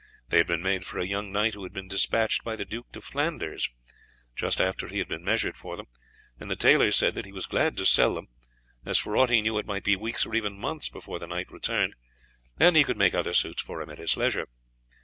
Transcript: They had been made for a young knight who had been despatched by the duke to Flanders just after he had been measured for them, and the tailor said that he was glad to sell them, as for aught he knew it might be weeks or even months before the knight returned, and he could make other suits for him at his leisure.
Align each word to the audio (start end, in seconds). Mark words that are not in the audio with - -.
They 0.29 0.37
had 0.39 0.47
been 0.47 0.63
made 0.63 0.83
for 0.83 0.97
a 0.97 1.05
young 1.05 1.31
knight 1.31 1.53
who 1.53 1.61
had 1.61 1.73
been 1.73 1.87
despatched 1.87 2.43
by 2.43 2.55
the 2.55 2.65
duke 2.65 2.91
to 2.93 3.01
Flanders 3.01 3.69
just 4.35 4.59
after 4.59 4.87
he 4.87 4.97
had 4.97 5.07
been 5.07 5.23
measured 5.23 5.55
for 5.55 5.77
them, 5.77 5.85
and 6.39 6.49
the 6.49 6.55
tailor 6.55 6.91
said 6.91 7.13
that 7.13 7.27
he 7.27 7.31
was 7.31 7.45
glad 7.45 7.77
to 7.77 7.85
sell 7.85 8.15
them, 8.15 8.27
as 8.83 8.97
for 8.97 9.15
aught 9.15 9.29
he 9.29 9.43
knew 9.43 9.59
it 9.59 9.67
might 9.67 9.83
be 9.83 9.95
weeks 9.95 10.25
or 10.25 10.33
even 10.33 10.57
months 10.57 10.89
before 10.89 11.19
the 11.19 11.27
knight 11.27 11.51
returned, 11.51 11.93
and 12.59 12.75
he 12.75 12.83
could 12.83 12.97
make 12.97 13.13
other 13.13 13.35
suits 13.35 13.61
for 13.61 13.79
him 13.79 13.91
at 13.91 13.99
his 13.99 14.17
leisure. 14.17 14.47